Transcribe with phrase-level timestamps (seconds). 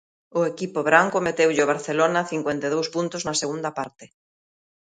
[0.39, 4.05] O equipo branco meteulle ao Barcelona cincuenta e dous puntos na segunda parte.